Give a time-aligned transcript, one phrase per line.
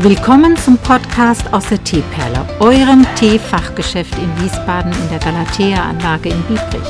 [0.00, 6.88] Willkommen zum Podcast aus der Teeperle, eurem Teefachgeschäft in Wiesbaden in der Galatea-Anlage in Biebrich.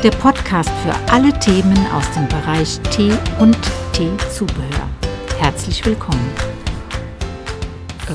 [0.00, 3.58] Der Podcast für alle Themen aus dem Bereich Tee und
[3.92, 4.88] Teezubehör.
[5.40, 6.30] Herzlich willkommen.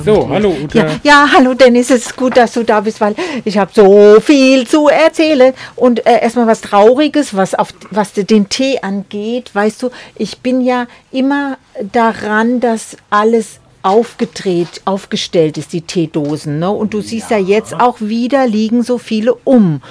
[0.06, 0.79] So, hallo Uta.
[0.79, 4.21] Ja, ja, hallo Dennis, es ist gut, dass du da bist, weil ich habe so
[4.21, 5.54] viel zu erzählen.
[5.75, 9.54] Und äh, erstmal was Trauriges, was, auf, was den Tee angeht.
[9.54, 16.60] Weißt du, ich bin ja immer daran, dass alles aufgedreht, aufgestellt ist, die Teedosen.
[16.60, 16.70] Ne?
[16.70, 17.37] Und du siehst ja.
[17.37, 19.82] ja jetzt auch wieder liegen so viele um.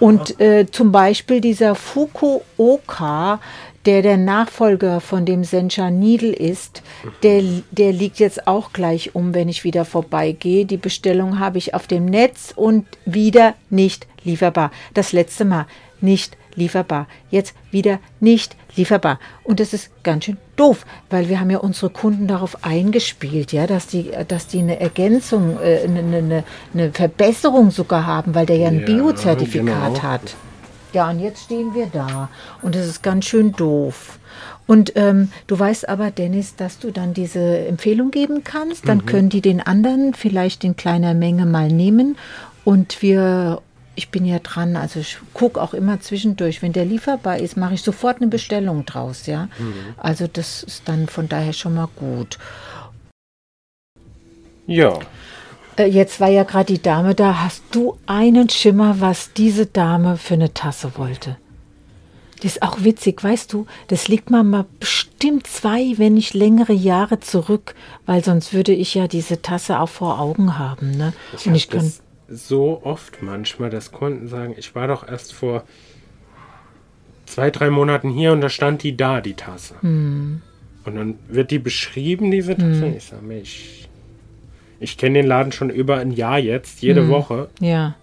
[0.00, 3.40] Und äh, zum Beispiel dieser Fukuoka,
[3.84, 6.82] der der Nachfolger von dem Sencha Needle ist,
[7.22, 10.66] der, der liegt jetzt auch gleich um, wenn ich wieder vorbeigehe.
[10.66, 14.70] Die Bestellung habe ich auf dem Netz und wieder nicht lieferbar.
[14.94, 15.66] Das letzte Mal
[16.00, 16.47] nicht lieferbar.
[17.30, 19.18] Jetzt wieder nicht lieferbar.
[19.44, 23.66] Und das ist ganz schön doof, weil wir haben ja unsere Kunden darauf eingespielt, ja,
[23.66, 28.56] dass die, dass die eine Ergänzung, äh, eine, eine, eine Verbesserung sogar haben, weil der
[28.56, 30.02] ja ein ja, Biozertifikat genau.
[30.02, 30.34] hat.
[30.92, 32.30] Ja, und jetzt stehen wir da
[32.62, 34.18] und das ist ganz schön doof.
[34.66, 38.86] Und ähm, du weißt aber, Dennis, dass du dann diese Empfehlung geben kannst.
[38.86, 39.06] Dann mhm.
[39.06, 42.16] können die den anderen vielleicht in kleiner Menge mal nehmen
[42.64, 43.62] und wir
[43.98, 46.62] ich bin ja dran, also ich gucke auch immer zwischendurch.
[46.62, 49.48] Wenn der lieferbar ist, mache ich sofort eine Bestellung draus, ja.
[49.58, 49.94] Mhm.
[49.96, 52.38] Also das ist dann von daher schon mal gut.
[54.68, 55.00] Ja.
[55.76, 57.40] Äh, jetzt war ja gerade die Dame da.
[57.42, 61.36] Hast du einen Schimmer, was diese Dame für eine Tasse wollte?
[62.36, 66.72] Das ist auch witzig, weißt du, das liegt mal, mal bestimmt zwei, wenn nicht längere
[66.72, 67.74] Jahre zurück,
[68.06, 70.92] weil sonst würde ich ja diese Tasse auch vor Augen haben.
[70.92, 71.14] Ne?
[71.36, 71.92] Ich Und ich kann
[72.28, 75.64] so oft manchmal, dass Kunden sagen, ich war doch erst vor
[77.26, 79.74] zwei, drei Monaten hier und da stand die da, die Tasse.
[79.80, 80.42] Hm.
[80.84, 82.86] Und dann wird die beschrieben, diese Tasse.
[82.86, 82.96] Hm.
[82.96, 87.08] Ich sage mir, ich, kenne den Laden schon über ein Jahr jetzt, jede hm.
[87.08, 87.48] Woche.
[87.60, 87.96] Ja.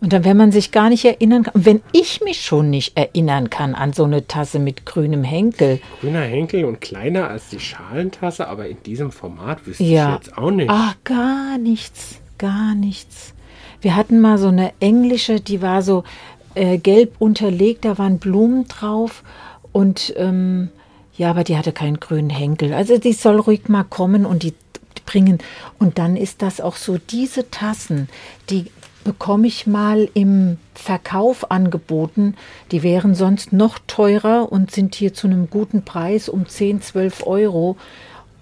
[0.00, 3.50] Und dann, wenn man sich gar nicht erinnern kann, wenn ich mich schon nicht erinnern
[3.50, 5.78] kann an so eine Tasse mit grünem Henkel.
[6.00, 10.08] Grüner Henkel und kleiner als die Schalentasse, aber in diesem Format wüsste ja.
[10.08, 10.70] ich jetzt auch nicht.
[10.70, 13.34] Ach, gar nichts, gar nichts.
[13.80, 16.04] Wir hatten mal so eine englische, die war so
[16.54, 19.22] äh, gelb unterlegt, da waren Blumen drauf
[19.72, 20.68] und ähm,
[21.16, 22.72] ja, aber die hatte keinen grünen Henkel.
[22.72, 24.54] Also die soll ruhig mal kommen und die
[25.10, 25.38] bringen.
[25.78, 28.08] Und dann ist das auch so, diese Tassen,
[28.48, 28.66] die
[29.04, 32.36] bekomme ich mal im Verkauf angeboten.
[32.70, 37.26] Die wären sonst noch teurer und sind hier zu einem guten Preis um 10, 12
[37.26, 37.76] Euro.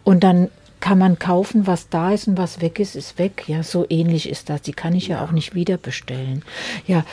[0.04, 0.48] Und dann
[0.80, 3.44] kann man kaufen, was da ist und was weg ist, ist weg.
[3.46, 4.62] Ja, so ähnlich ist das.
[4.62, 6.42] Die kann ich ja, ja auch nicht wieder bestellen.
[6.86, 7.04] Ja.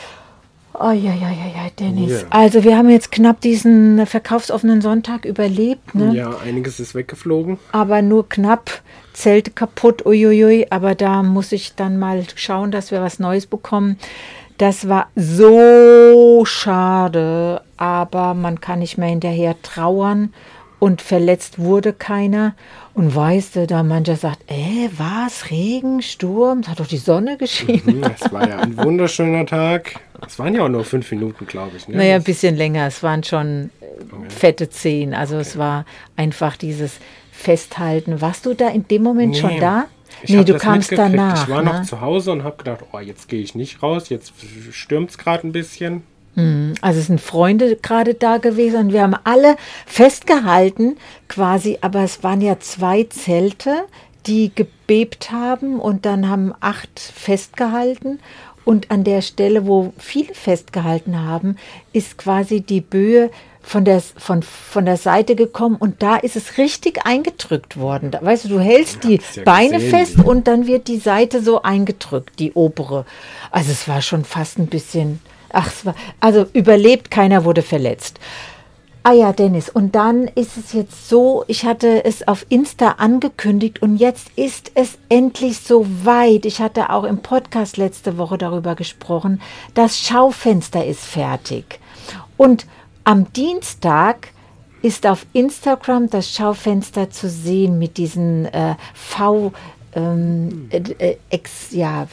[0.78, 2.22] Oh ja, ja, ja, ja, Dennis.
[2.22, 2.26] Ja.
[2.28, 5.94] Also wir haben jetzt knapp diesen verkaufsoffenen Sonntag überlebt.
[5.94, 6.14] Ne?
[6.14, 7.58] Ja, einiges ist weggeflogen.
[7.72, 8.82] Aber nur knapp.
[9.14, 10.66] Zelte kaputt, uiuiui.
[10.68, 13.98] Aber da muss ich dann mal schauen, dass wir was Neues bekommen.
[14.58, 20.32] Das war so schade, aber man kann nicht mehr hinterher trauern
[20.78, 22.54] und verletzt wurde keiner.
[22.94, 27.36] Und weißt du, da mancher sagt, äh, was, Regen, Sturm, es hat doch die Sonne
[27.36, 27.82] geschienen.
[27.96, 30.00] Mhm, es war ja ein wunderschöner Tag.
[30.26, 31.88] Es waren ja auch nur fünf Minuten, glaube ich.
[31.88, 31.96] Ne?
[31.96, 32.86] Naja, ein bisschen länger.
[32.86, 33.70] Es waren schon
[34.10, 34.28] okay.
[34.28, 35.14] fette zehn.
[35.14, 35.42] Also okay.
[35.42, 35.84] es war
[36.16, 36.98] einfach dieses
[37.30, 38.20] Festhalten.
[38.20, 39.40] Warst du da in dem Moment nee.
[39.40, 39.86] schon da?
[40.22, 41.44] Ich nee, du kamst danach.
[41.44, 41.72] Ich war ne?
[41.72, 44.32] noch zu Hause und habe gedacht, oh, jetzt gehe ich nicht raus, jetzt
[44.72, 46.02] stürmt es gerade ein bisschen.
[46.36, 50.96] Hm, also es sind Freunde gerade da gewesen und wir haben alle festgehalten
[51.28, 53.84] quasi, aber es waren ja zwei Zelte,
[54.26, 58.20] die gebebt haben und dann haben acht festgehalten
[58.64, 61.56] und an der Stelle, wo viele festgehalten haben,
[61.92, 63.30] ist quasi die Böe
[63.62, 68.10] von der, von, von der Seite gekommen und da ist es richtig eingedrückt worden.
[68.10, 71.42] Da, weißt du, du hältst die ja Beine gesehen, fest und dann wird die Seite
[71.42, 73.06] so eingedrückt, die obere.
[73.50, 75.20] Also es war schon fast ein bisschen
[75.58, 75.72] Ach,
[76.20, 78.20] also überlebt, keiner wurde verletzt.
[79.02, 83.80] Ah ja, Dennis, und dann ist es jetzt so, ich hatte es auf Insta angekündigt
[83.80, 86.44] und jetzt ist es endlich so weit.
[86.44, 89.40] Ich hatte auch im Podcast letzte Woche darüber gesprochen.
[89.72, 91.80] Das Schaufenster ist fertig.
[92.36, 92.66] Und
[93.04, 94.28] am Dienstag
[94.82, 99.52] ist auf Instagram das Schaufenster zu sehen mit diesen äh, V
[99.94, 102.06] ähm, äh, äh, ex, ja,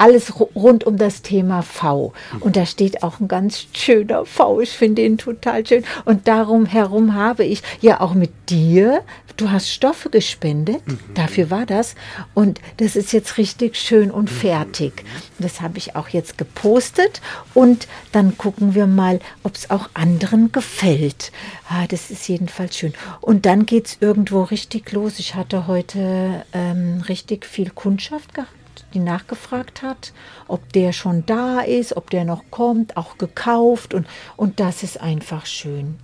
[0.00, 2.12] alles ru- rund um das Thema V.
[2.40, 4.60] Und da steht auch ein ganz schöner V.
[4.60, 5.84] Ich finde ihn total schön.
[6.06, 9.02] Und darum herum habe ich ja auch mit dir,
[9.36, 10.82] du hast Stoffe gespendet,
[11.14, 11.94] dafür war das.
[12.34, 15.04] Und das ist jetzt richtig schön und fertig.
[15.38, 17.20] Das habe ich auch jetzt gepostet.
[17.52, 21.30] Und dann gucken wir mal, ob es auch anderen gefällt.
[21.68, 22.94] Ah, das ist jedenfalls schön.
[23.20, 25.18] Und dann geht es irgendwo richtig los.
[25.18, 28.50] Ich hatte heute ähm, richtig viel Kundschaft gehabt
[28.94, 30.12] die nachgefragt hat,
[30.48, 34.06] ob der schon da ist, ob der noch kommt, auch gekauft und,
[34.36, 35.98] und das ist einfach schön.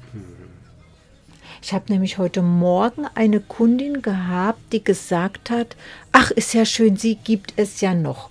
[1.63, 5.77] Ich habe nämlich heute Morgen eine Kundin gehabt, die gesagt hat,
[6.13, 8.31] ach, ist ja schön, sie gibt es ja noch.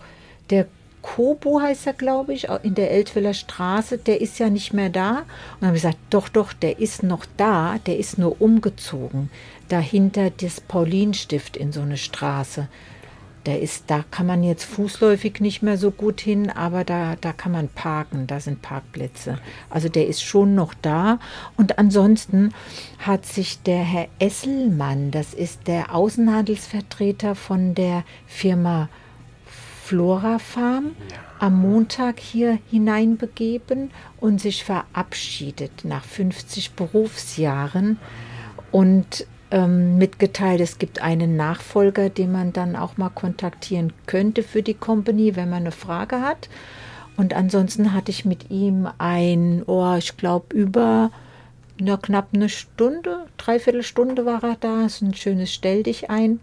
[0.49, 0.67] Der
[1.01, 5.19] Kobo heißt er, glaube ich, in der Eltwiller Straße, der ist ja nicht mehr da.
[5.19, 5.25] Und
[5.59, 9.29] dann habe ich gesagt, doch, doch, der ist noch da, der ist nur umgezogen.
[9.69, 12.69] Dahinter das Paulinstift in so eine Straße.
[13.45, 17.31] Der ist, da kann man jetzt fußläufig nicht mehr so gut hin, aber da, da
[17.31, 19.37] kann man parken, da sind Parkplätze.
[19.69, 21.19] Also der ist schon noch da.
[21.55, 22.53] Und ansonsten
[22.99, 28.89] hat sich der Herr Esselmann, das ist der Außenhandelsvertreter von der Firma
[29.83, 30.95] Flora Farm,
[31.37, 37.99] am Montag hier hineinbegeben und sich verabschiedet nach 50 Berufsjahren
[38.71, 44.63] und ähm, mitgeteilt, es gibt einen Nachfolger, den man dann auch mal kontaktieren könnte für
[44.63, 46.49] die Company, wenn man eine Frage hat.
[47.17, 51.11] Und ansonsten hatte ich mit ihm ein, oh, ich glaube, über
[51.77, 54.85] na, knapp eine Stunde, dreiviertel Stunde war er da.
[54.85, 56.39] ist ein schönes Stell dich ein.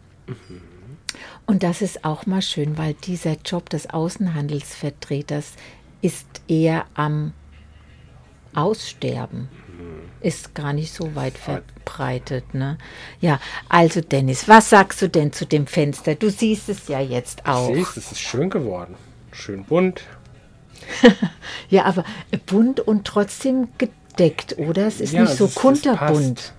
[1.47, 5.55] Und das ist auch mal schön, weil dieser Job des Außenhandelsvertreters
[6.01, 7.33] ist eher am
[8.55, 9.49] Aussterben.
[10.21, 12.55] Ist gar nicht so weit verbreitet.
[12.55, 12.79] Ne?
[13.21, 16.15] Ja, also Dennis, was sagst du denn zu dem Fenster?
[16.15, 17.73] Du siehst es ja jetzt auch.
[17.75, 18.95] Siehst, es ist schön geworden.
[19.33, 20.03] Schön bunt.
[21.69, 22.05] Ja, aber
[22.47, 24.87] bunt und trotzdem gedeckt, oder?
[24.87, 26.35] Es ist Ja, nicht so es es kunterbunt.
[26.37, 26.55] passt.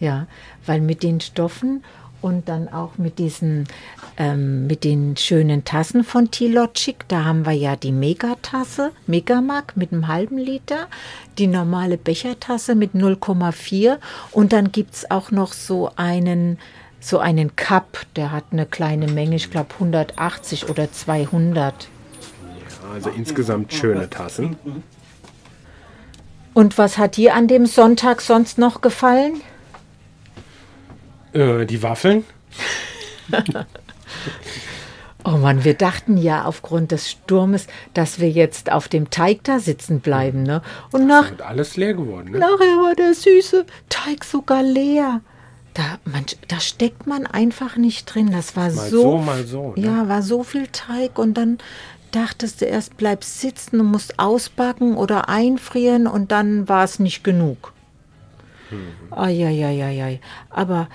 [0.00, 0.26] Ja,
[0.66, 1.82] weil mit den Stoffen
[2.24, 3.68] und dann auch mit diesen,
[4.16, 9.92] ähm, mit den schönen Tassen von T-Logic, da haben wir ja die Megatasse, Megamag mit
[9.92, 10.86] einem halben Liter,
[11.36, 13.98] die normale Bechertasse mit 0,4
[14.32, 16.58] und dann gibt es auch noch so einen,
[16.98, 21.88] so einen Cup, der hat eine kleine Menge, ich glaube 180 oder 200.
[22.94, 24.56] Also insgesamt schöne Tassen.
[26.54, 29.42] Und was hat dir an dem Sonntag sonst noch gefallen?
[31.34, 32.24] Äh, die Waffeln.
[35.26, 39.58] Oh Mann, wir dachten ja aufgrund des Sturmes, dass wir jetzt auf dem Teig da
[39.58, 40.60] sitzen bleiben, ne?
[40.92, 42.32] Und nach, Wird alles leer geworden.
[42.32, 42.38] Ne?
[42.38, 45.22] nachher war der süße Teig sogar leer.
[45.72, 48.32] Da, man, da steckt man einfach nicht drin.
[48.32, 49.86] Das war Mal so, so, mal so, ne?
[49.86, 51.56] Ja, war so viel Teig und dann
[52.10, 57.24] dachtest du erst, bleibst sitzen und musst ausbacken oder einfrieren und dann war es nicht
[57.24, 57.72] genug.
[58.70, 59.10] Mhm.
[59.10, 60.20] Eieieiei.
[60.50, 60.88] Aber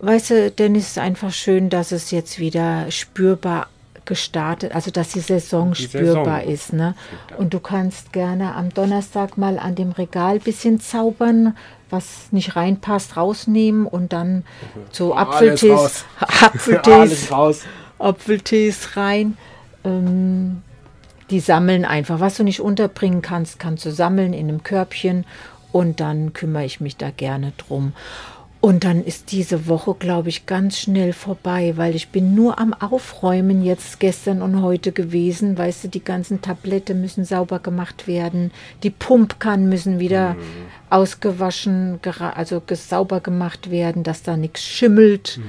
[0.00, 3.68] weißt du, Dennis, ist einfach schön, dass es jetzt wieder spürbar
[4.04, 6.52] gestartet, also dass die Saison Die spürbar Saison.
[6.52, 6.72] ist.
[6.72, 6.94] Ne?
[7.36, 11.56] Und du kannst gerne am Donnerstag mal an dem Regal ein bisschen zaubern,
[11.90, 14.44] was nicht reinpasst, rausnehmen und dann
[14.90, 16.04] so Alles Apfeltees.
[16.20, 17.66] Apfeltees.
[17.98, 19.36] Apfeltees rein.
[19.84, 20.62] Ähm,
[21.30, 22.18] die sammeln einfach.
[22.20, 25.24] Was du nicht unterbringen kannst, kannst du sammeln in einem Körbchen
[25.72, 27.92] und dann kümmere ich mich da gerne drum.
[28.60, 32.74] Und dann ist diese Woche, glaube ich, ganz schnell vorbei, weil ich bin nur am
[32.74, 35.56] Aufräumen jetzt gestern und heute gewesen.
[35.56, 38.50] Weißt du, die ganzen Tablette müssen sauber gemacht werden,
[38.82, 40.36] die Pumpkannen müssen wieder
[40.90, 45.40] ausgewaschen, gera- also sauber gemacht werden, dass da nichts schimmelt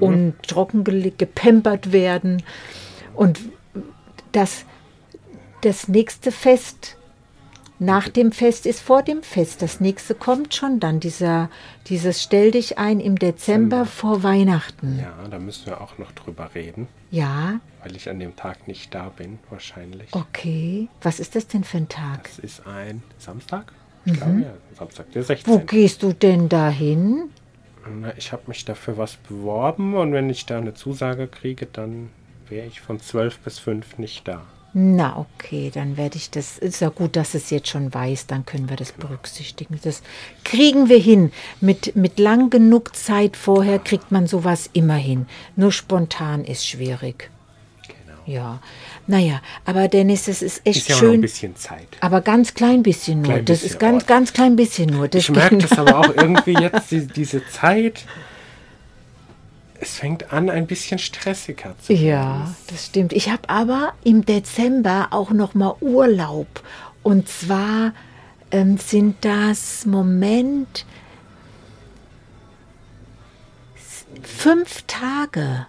[0.00, 2.42] und trocken gepempert werden.
[3.14, 3.40] Und
[4.32, 4.66] das,
[5.62, 6.98] das nächste Fest
[7.78, 9.60] nach dem Fest ist vor dem Fest.
[9.62, 11.50] Das nächste kommt schon dann, dieser,
[11.88, 14.98] dieses Stell dich ein im Dezember vor Weihnachten.
[15.00, 18.94] Ja, da müssen wir auch noch drüber reden, Ja, weil ich an dem Tag nicht
[18.94, 20.08] da bin, wahrscheinlich.
[20.12, 20.88] okay.
[21.00, 22.24] Was ist das denn für ein Tag?
[22.24, 23.72] Das ist ein Samstag?
[24.04, 25.52] Ich glaube ja, Samstag, der 16.
[25.52, 25.58] Mhm.
[25.60, 27.30] Wo gehst du denn dahin?
[28.00, 32.10] Na, ich habe mich dafür was beworben und wenn ich da eine Zusage kriege, dann
[32.48, 34.42] wäre ich von 12 bis 5 nicht da.
[34.74, 36.56] Na, okay, dann werde ich das.
[36.56, 39.78] Ist ja gut, dass es jetzt schon weiß, dann können wir das berücksichtigen.
[39.82, 40.02] Das
[40.44, 41.30] kriegen wir hin.
[41.60, 45.26] Mit, mit lang genug Zeit vorher kriegt man sowas immer hin.
[45.56, 47.28] Nur spontan ist schwierig.
[47.86, 48.18] Genau.
[48.24, 48.60] Ja,
[49.06, 51.20] naja, aber Dennis, das ist echt Ist ja auch noch ein schön.
[51.20, 51.88] bisschen Zeit.
[52.00, 53.32] Aber ganz klein bisschen nur.
[53.32, 55.06] Klein das bisschen, ist ganz, ganz klein bisschen nur.
[55.06, 58.04] Das Ich merke das aber auch irgendwie jetzt, die, diese Zeit.
[59.82, 62.06] es fängt an, ein bisschen stressiger zu werden.
[62.06, 63.12] Ja, das stimmt.
[63.12, 66.46] Ich habe aber im Dezember auch noch mal Urlaub.
[67.02, 67.92] Und zwar
[68.52, 70.86] ähm, sind das Moment
[74.22, 75.66] fünf Tage.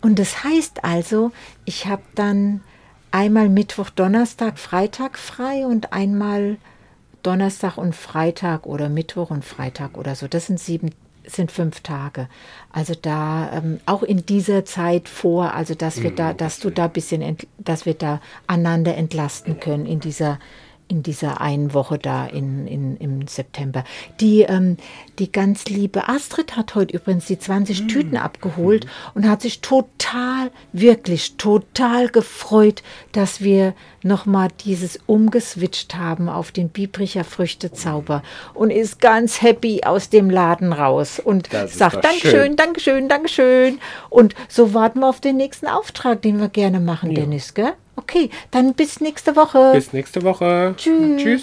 [0.00, 1.30] Und das heißt also,
[1.64, 2.60] ich habe dann
[3.12, 6.56] einmal Mittwoch, Donnerstag, Freitag frei und einmal
[7.22, 10.28] Donnerstag und Freitag oder Mittwoch und Freitag oder so.
[10.28, 10.90] Das sind sieben,
[11.24, 12.28] sind fünf Tage.
[12.72, 16.70] Also da ähm, auch in dieser Zeit vor, also dass wir da, mhm, dass du
[16.70, 20.38] da ein bisschen, dass wir da einander entlasten können in dieser
[20.90, 23.84] in dieser einen Woche da in, in, im September.
[24.18, 24.76] Die, ähm,
[25.20, 27.88] die ganz liebe Astrid hat heute übrigens die 20 mm.
[27.88, 28.88] Tüten abgeholt mm.
[29.14, 32.82] und hat sich total, wirklich total gefreut,
[33.12, 38.22] dass wir nochmal dieses umgeswitcht haben auf den Biebricher Früchtezauber
[38.54, 43.78] und ist ganz happy aus dem Laden raus und sagt Dankeschön, Dankeschön, Dankeschön.
[44.08, 47.20] Und so warten wir auf den nächsten Auftrag, den wir gerne machen, ja.
[47.20, 47.74] Dennis, gell?
[48.00, 49.72] Okay, dann bis nächste Woche.
[49.74, 50.74] Bis nächste Woche.
[50.76, 51.22] Tschüss.
[51.22, 51.42] Tschüss.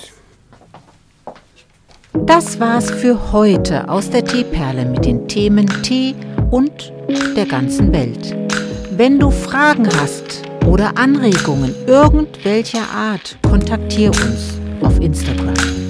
[2.25, 6.15] Das war's für heute aus der Teeperle mit den Themen Tee
[6.49, 6.91] und
[7.35, 8.35] der ganzen Welt.
[8.91, 15.86] Wenn du Fragen hast oder Anregungen irgendwelcher Art, kontaktiere uns auf Instagram.